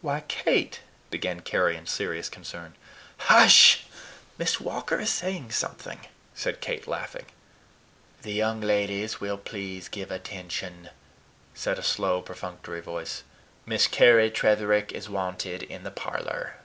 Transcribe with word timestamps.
"Why, 0.00 0.22
Kate," 0.26 0.80
began 1.10 1.38
Carry, 1.38 1.76
in 1.76 1.86
serious 1.86 2.28
concern. 2.28 2.74
"Hush! 3.30 3.84
Miss 4.36 4.58
Walker 4.58 4.98
is 4.98 5.10
saying 5.10 5.52
something," 5.52 6.00
said 6.34 6.60
Kate, 6.60 6.88
laughing. 6.88 7.26
"The 8.22 8.32
young 8.32 8.60
ladies 8.60 9.20
will 9.20 9.38
please 9.38 9.86
give 9.86 10.10
attention," 10.10 10.90
said 11.54 11.78
a 11.78 11.82
slow, 11.84 12.22
perfunctory 12.22 12.80
voice. 12.80 13.22
"Miss 13.64 13.86
Carry 13.86 14.32
Tretherick 14.32 14.90
is 14.90 15.08
wanted 15.08 15.62
in 15.62 15.84
the 15.84 15.92
parlor." 15.92 16.56